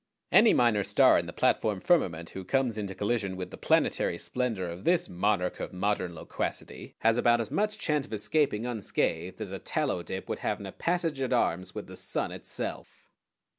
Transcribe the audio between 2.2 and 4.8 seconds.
who comes into collision with the planetary splendor